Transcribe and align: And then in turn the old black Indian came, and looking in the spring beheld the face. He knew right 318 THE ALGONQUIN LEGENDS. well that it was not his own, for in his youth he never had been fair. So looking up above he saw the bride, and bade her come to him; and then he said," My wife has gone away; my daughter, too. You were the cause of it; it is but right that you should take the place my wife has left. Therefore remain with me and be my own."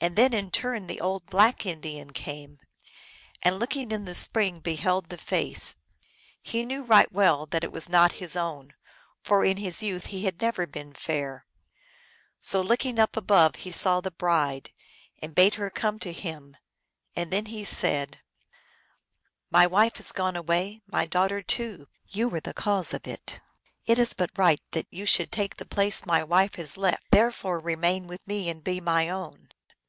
And 0.00 0.16
then 0.16 0.34
in 0.34 0.50
turn 0.50 0.86
the 0.88 1.00
old 1.00 1.24
black 1.26 1.64
Indian 1.64 2.10
came, 2.12 2.58
and 3.42 3.60
looking 3.60 3.90
in 3.92 4.04
the 4.04 4.14
spring 4.14 4.58
beheld 4.58 5.08
the 5.08 5.16
face. 5.16 5.76
He 6.42 6.64
knew 6.64 6.82
right 6.82 7.08
318 7.10 7.14
THE 7.14 7.16
ALGONQUIN 7.16 7.16
LEGENDS. 7.22 7.38
well 7.38 7.46
that 7.46 7.64
it 7.64 7.72
was 7.72 7.88
not 7.88 8.20
his 8.20 8.36
own, 8.36 8.74
for 9.22 9.44
in 9.44 9.56
his 9.58 9.82
youth 9.84 10.06
he 10.06 10.30
never 10.38 10.62
had 10.62 10.72
been 10.72 10.92
fair. 10.92 11.46
So 12.40 12.60
looking 12.60 12.98
up 12.98 13.16
above 13.16 13.54
he 13.54 13.70
saw 13.70 14.00
the 14.00 14.10
bride, 14.10 14.72
and 15.22 15.32
bade 15.34 15.54
her 15.54 15.70
come 15.70 15.98
to 16.00 16.12
him; 16.12 16.56
and 17.16 17.32
then 17.32 17.46
he 17.46 17.64
said," 17.64 18.18
My 19.50 19.66
wife 19.66 19.96
has 19.96 20.10
gone 20.12 20.36
away; 20.36 20.82
my 20.86 21.06
daughter, 21.06 21.40
too. 21.40 21.88
You 22.08 22.28
were 22.28 22.40
the 22.40 22.52
cause 22.52 22.92
of 22.92 23.06
it; 23.06 23.40
it 23.86 23.98
is 24.00 24.12
but 24.12 24.30
right 24.36 24.60
that 24.72 24.88
you 24.90 25.06
should 25.06 25.30
take 25.32 25.56
the 25.56 25.64
place 25.64 26.04
my 26.04 26.22
wife 26.24 26.56
has 26.56 26.76
left. 26.76 27.04
Therefore 27.10 27.58
remain 27.60 28.06
with 28.06 28.20
me 28.26 28.50
and 28.50 28.62
be 28.62 28.80
my 28.80 29.08
own." 29.08 29.48